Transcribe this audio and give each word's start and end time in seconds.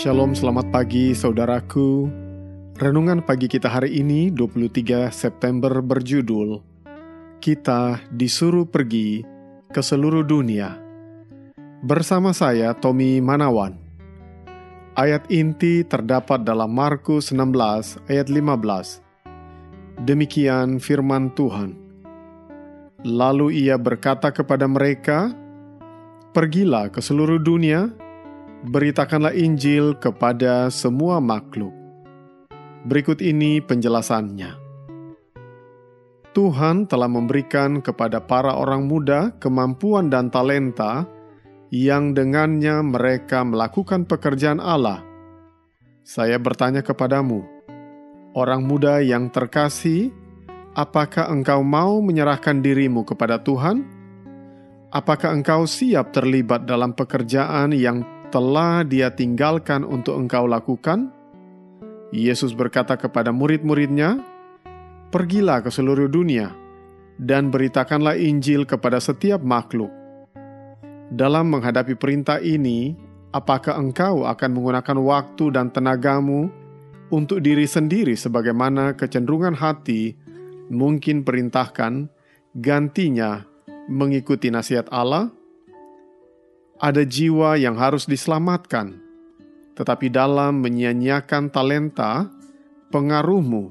Shalom, 0.00 0.32
selamat 0.32 0.72
pagi 0.72 1.12
saudaraku. 1.12 2.08
Renungan 2.80 3.20
pagi 3.20 3.52
kita 3.52 3.68
hari 3.68 4.00
ini 4.00 4.32
23 4.32 5.12
September 5.12 5.84
berjudul 5.84 6.64
Kita 7.36 8.00
disuruh 8.08 8.64
pergi 8.64 9.20
ke 9.68 9.84
seluruh 9.84 10.24
dunia. 10.24 10.80
Bersama 11.84 12.32
saya 12.32 12.72
Tommy 12.72 13.20
Manawan. 13.20 13.76
Ayat 14.96 15.28
inti 15.28 15.84
terdapat 15.84 16.48
dalam 16.48 16.72
Markus 16.72 17.28
16 17.28 18.00
ayat 18.08 18.32
15. 18.32 19.04
Demikian 20.08 20.80
firman 20.80 21.28
Tuhan. 21.36 21.76
Lalu 23.04 23.68
ia 23.68 23.76
berkata 23.76 24.32
kepada 24.32 24.64
mereka, 24.64 25.36
Pergilah 26.32 26.88
ke 26.88 27.04
seluruh 27.04 27.36
dunia, 27.36 27.92
beritakanlah 28.64 29.32
Injil 29.32 29.96
kepada 29.96 30.68
semua 30.68 31.16
makhluk. 31.16 31.72
Berikut 32.84 33.20
ini 33.24 33.60
penjelasannya. 33.64 34.56
Tuhan 36.30 36.86
telah 36.86 37.10
memberikan 37.10 37.82
kepada 37.82 38.22
para 38.22 38.54
orang 38.54 38.86
muda 38.86 39.34
kemampuan 39.42 40.12
dan 40.12 40.30
talenta 40.30 41.02
yang 41.74 42.14
dengannya 42.14 42.86
mereka 42.86 43.42
melakukan 43.42 44.06
pekerjaan 44.06 44.62
Allah. 44.62 45.02
Saya 46.06 46.38
bertanya 46.38 46.86
kepadamu, 46.86 47.42
orang 48.34 48.62
muda 48.62 49.02
yang 49.02 49.26
terkasih, 49.30 50.14
apakah 50.78 51.26
engkau 51.30 51.66
mau 51.66 51.98
menyerahkan 51.98 52.62
dirimu 52.62 53.02
kepada 53.02 53.42
Tuhan? 53.42 53.82
Apakah 54.90 55.34
engkau 55.34 55.66
siap 55.70 56.10
terlibat 56.10 56.66
dalam 56.66 56.94
pekerjaan 56.94 57.70
yang 57.74 58.02
telah 58.30 58.86
dia 58.86 59.10
tinggalkan 59.10 59.82
untuk 59.82 60.16
engkau 60.16 60.46
lakukan? 60.46 61.10
Yesus 62.14 62.54
berkata 62.54 62.94
kepada 62.94 63.34
murid-muridnya, 63.34 64.22
Pergilah 65.10 65.58
ke 65.58 65.74
seluruh 65.74 66.06
dunia, 66.06 66.54
dan 67.18 67.50
beritakanlah 67.50 68.14
Injil 68.14 68.62
kepada 68.62 69.02
setiap 69.02 69.42
makhluk. 69.42 69.90
Dalam 71.10 71.50
menghadapi 71.50 71.98
perintah 71.98 72.38
ini, 72.38 72.94
apakah 73.34 73.74
engkau 73.74 74.22
akan 74.22 74.50
menggunakan 74.54 74.98
waktu 75.02 75.50
dan 75.50 75.74
tenagamu 75.74 76.46
untuk 77.10 77.42
diri 77.42 77.66
sendiri 77.66 78.14
sebagaimana 78.14 78.94
kecenderungan 78.94 79.58
hati 79.58 80.14
mungkin 80.70 81.26
perintahkan, 81.26 82.06
gantinya 82.54 83.42
mengikuti 83.90 84.54
nasihat 84.54 84.86
Allah? 84.94 85.39
Ada 86.80 87.04
jiwa 87.04 87.60
yang 87.60 87.76
harus 87.76 88.08
diselamatkan, 88.08 88.96
tetapi 89.76 90.08
dalam 90.08 90.64
menyia-nyiakan 90.64 91.52
talenta, 91.52 92.32
pengaruhmu, 92.88 93.68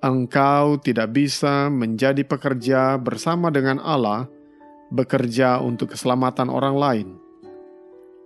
engkau 0.00 0.80
tidak 0.80 1.12
bisa 1.12 1.68
menjadi 1.68 2.24
pekerja 2.24 2.96
bersama 2.96 3.52
dengan 3.52 3.76
Allah, 3.84 4.24
bekerja 4.88 5.60
untuk 5.60 5.92
keselamatan 5.92 6.48
orang 6.48 6.76
lain. 6.80 7.08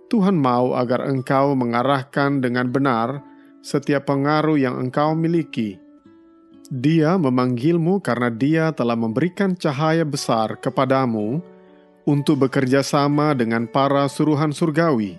Tuhan 0.07 0.39
mau 0.39 0.79
agar 0.79 1.11
engkau 1.11 1.51
mengarahkan 1.51 2.39
dengan 2.39 2.71
benar 2.71 3.19
setiap 3.59 4.07
pengaruh 4.07 4.55
yang 4.55 4.79
engkau 4.79 5.11
miliki. 5.11 5.75
Dia 6.71 7.19
memanggilmu 7.19 7.99
karena 7.99 8.29
Dia 8.31 8.65
telah 8.73 8.95
memberikan 8.97 9.53
cahaya 9.53 10.07
besar 10.07 10.57
kepadamu 10.57 11.54
untuk 12.05 12.45
bekerja 12.45 12.85
sama 12.85 13.33
dengan 13.33 13.65
para 13.65 14.05
suruhan 14.05 14.53
surgawi. 14.53 15.17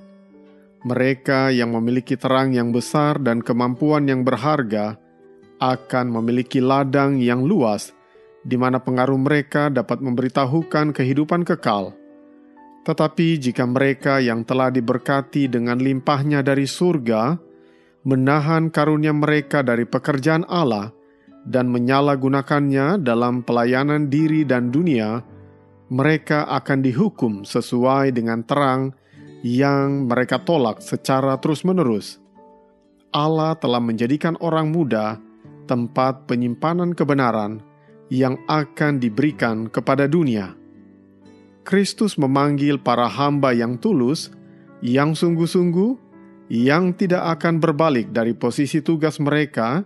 Mereka 0.87 1.51
yang 1.51 1.75
memiliki 1.75 2.15
terang 2.15 2.55
yang 2.55 2.71
besar 2.71 3.19
dan 3.19 3.43
kemampuan 3.43 4.07
yang 4.07 4.23
berharga 4.23 4.95
akan 5.59 6.07
memiliki 6.15 6.63
ladang 6.63 7.19
yang 7.19 7.43
luas, 7.43 7.91
di 8.47 8.55
mana 8.55 8.79
pengaruh 8.79 9.19
mereka 9.19 9.67
dapat 9.67 9.99
memberitahukan 9.99 10.95
kehidupan 10.95 11.43
kekal. 11.43 11.91
Tetapi 12.87 13.29
jika 13.43 13.67
mereka 13.67 14.23
yang 14.23 14.47
telah 14.47 14.71
diberkati 14.71 15.51
dengan 15.51 15.83
limpahnya 15.83 16.47
dari 16.47 16.71
surga, 16.71 17.35
menahan 18.07 18.71
karunia 18.71 19.11
mereka 19.11 19.67
dari 19.67 19.83
pekerjaan 19.83 20.47
Allah, 20.47 20.95
dan 21.43 21.67
menyalahgunakannya 21.67 23.03
dalam 23.03 23.43
pelayanan 23.43 24.07
diri 24.07 24.47
dan 24.47 24.71
dunia, 24.71 25.19
mereka 25.87 26.47
akan 26.51 26.83
dihukum 26.83 27.33
sesuai 27.47 28.11
dengan 28.11 28.43
terang 28.43 28.91
yang 29.47 30.11
mereka 30.11 30.43
tolak 30.43 30.83
secara 30.83 31.39
terus-menerus. 31.39 32.19
Allah 33.15 33.55
telah 33.57 33.79
menjadikan 33.79 34.35
orang 34.43 34.75
muda 34.75 35.23
tempat 35.71 36.27
penyimpanan 36.27 36.95
kebenaran 36.95 37.63
yang 38.11 38.39
akan 38.51 38.99
diberikan 38.99 39.71
kepada 39.71 40.11
dunia. 40.11 40.55
Kristus 41.67 42.15
memanggil 42.15 42.79
para 42.79 43.11
hamba 43.11 43.51
yang 43.51 43.79
tulus, 43.79 44.31
yang 44.79 45.19
sungguh-sungguh, 45.19 45.99
yang 46.47 46.95
tidak 46.95 47.39
akan 47.39 47.59
berbalik 47.59 48.15
dari 48.15 48.35
posisi 48.35 48.79
tugas 48.79 49.19
mereka 49.19 49.83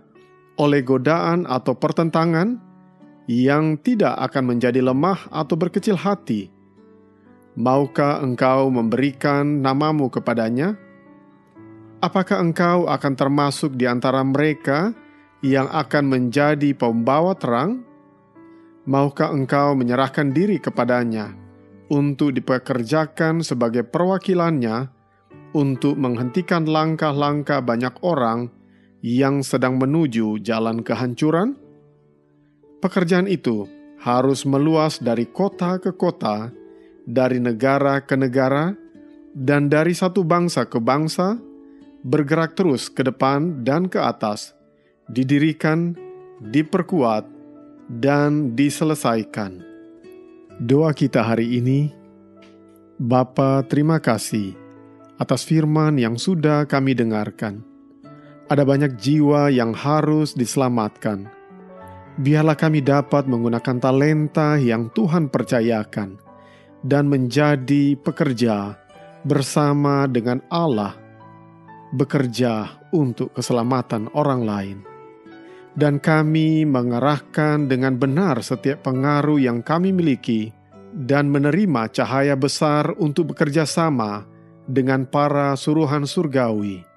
oleh 0.61 0.85
godaan 0.85 1.49
atau 1.49 1.73
pertentangan 1.73 2.70
yang 3.29 3.77
tidak 3.81 4.17
akan 4.17 4.55
menjadi 4.55 4.81
lemah 4.81 5.29
atau 5.29 5.53
berkecil 5.57 5.97
hati. 5.97 6.49
Maukah 7.59 8.23
engkau 8.23 8.71
memberikan 8.71 9.59
namamu 9.59 10.07
kepadanya? 10.07 10.79
Apakah 12.01 12.41
engkau 12.41 12.89
akan 12.89 13.13
termasuk 13.13 13.77
di 13.77 13.85
antara 13.85 14.23
mereka 14.25 14.95
yang 15.45 15.69
akan 15.69 16.09
menjadi 16.09 16.73
pembawa 16.73 17.37
terang? 17.37 17.85
Maukah 18.89 19.29
engkau 19.29 19.77
menyerahkan 19.77 20.33
diri 20.33 20.57
kepadanya 20.57 21.37
untuk 21.93 22.33
dipekerjakan 22.33 23.45
sebagai 23.45 23.85
perwakilannya 23.85 24.89
untuk 25.53 25.99
menghentikan 25.99 26.65
langkah-langkah 26.65 27.61
banyak 27.61 27.93
orang 28.01 28.49
yang 29.03 29.45
sedang 29.45 29.77
menuju 29.77 30.41
jalan 30.41 30.81
kehancuran? 30.81 31.59
Pekerjaan 32.81 33.29
itu 33.29 33.69
harus 34.01 34.41
meluas 34.49 34.97
dari 34.97 35.29
kota 35.29 35.77
ke 35.77 35.93
kota, 35.93 36.49
dari 37.05 37.37
negara 37.37 38.01
ke 38.01 38.17
negara, 38.17 38.73
dan 39.37 39.69
dari 39.69 39.93
satu 39.93 40.25
bangsa 40.25 40.65
ke 40.65 40.81
bangsa, 40.81 41.37
bergerak 42.01 42.57
terus 42.57 42.89
ke 42.89 43.05
depan 43.05 43.61
dan 43.61 43.85
ke 43.85 44.01
atas, 44.01 44.57
didirikan, 45.05 45.93
diperkuat, 46.41 47.29
dan 48.01 48.57
diselesaikan. 48.57 49.61
Doa 50.57 50.97
kita 50.97 51.21
hari 51.21 51.61
ini, 51.61 51.93
Bapa 52.97 53.61
terima 53.69 54.01
kasih 54.01 54.57
atas 55.21 55.45
firman 55.45 56.01
yang 56.01 56.17
sudah 56.17 56.65
kami 56.65 56.97
dengarkan. 56.97 57.61
Ada 58.49 58.65
banyak 58.65 58.97
jiwa 58.97 59.53
yang 59.53 59.77
harus 59.77 60.33
diselamatkan 60.33 61.40
biarlah 62.21 62.53
kami 62.53 62.85
dapat 62.85 63.25
menggunakan 63.25 63.81
talenta 63.81 64.53
yang 64.61 64.93
Tuhan 64.93 65.33
percayakan 65.33 66.21
dan 66.85 67.09
menjadi 67.09 67.97
pekerja 67.97 68.77
bersama 69.25 70.05
dengan 70.05 70.41
Allah, 70.53 70.93
bekerja 71.97 72.77
untuk 72.93 73.33
keselamatan 73.33 74.13
orang 74.13 74.41
lain. 74.45 74.77
Dan 75.71 76.03
kami 76.03 76.67
mengarahkan 76.67 77.71
dengan 77.71 77.95
benar 77.95 78.43
setiap 78.43 78.83
pengaruh 78.85 79.39
yang 79.39 79.63
kami 79.63 79.95
miliki 79.95 80.51
dan 80.91 81.31
menerima 81.31 81.87
cahaya 81.95 82.35
besar 82.35 82.91
untuk 82.99 83.31
bekerja 83.31 83.63
sama 83.63 84.27
dengan 84.67 85.07
para 85.07 85.55
suruhan 85.55 86.03
surgawi 86.03 86.90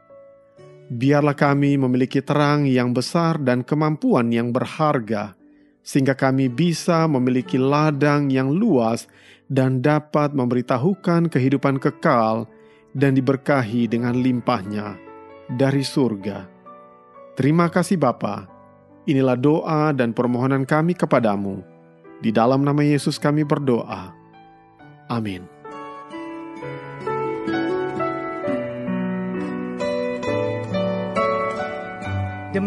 biarlah 0.93 1.37
kami 1.37 1.81
memiliki 1.81 2.21
terang 2.21 2.69
yang 2.69 2.93
besar 2.93 3.41
dan 3.41 3.65
kemampuan 3.65 4.29
yang 4.33 4.53
berharga, 4.53 5.37
sehingga 5.85 6.17
kami 6.17 6.49
bisa 6.49 7.05
memiliki 7.09 7.61
ladang 7.61 8.29
yang 8.29 8.53
luas 8.53 9.09
dan 9.49 9.85
dapat 9.85 10.33
memberitahukan 10.33 11.29
kehidupan 11.29 11.77
kekal 11.81 12.49
dan 12.97 13.13
diberkahi 13.17 13.91
dengan 13.91 14.17
limpahnya 14.17 14.97
dari 15.51 15.85
surga. 15.85 16.49
Terima 17.35 17.69
kasih 17.69 17.99
Bapa. 17.99 18.49
Inilah 19.05 19.37
doa 19.37 19.93
dan 19.93 20.17
permohonan 20.17 20.65
kami 20.65 20.97
kepadamu. 20.97 21.61
Di 22.25 22.33
dalam 22.33 22.65
nama 22.65 22.81
Yesus 22.81 23.21
kami 23.21 23.45
berdoa. 23.45 24.17
Amin. 25.13 25.45